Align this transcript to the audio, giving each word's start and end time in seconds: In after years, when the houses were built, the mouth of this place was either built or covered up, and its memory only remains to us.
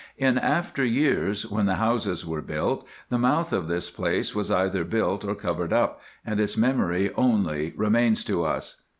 In 0.17 0.39
after 0.39 0.83
years, 0.83 1.45
when 1.45 1.67
the 1.67 1.75
houses 1.75 2.25
were 2.25 2.41
built, 2.41 2.87
the 3.09 3.19
mouth 3.19 3.53
of 3.53 3.67
this 3.67 3.91
place 3.91 4.33
was 4.33 4.49
either 4.49 4.83
built 4.83 5.23
or 5.23 5.35
covered 5.35 5.71
up, 5.73 6.01
and 6.25 6.39
its 6.39 6.57
memory 6.57 7.11
only 7.15 7.71
remains 7.77 8.23
to 8.23 8.43
us. 8.43 8.81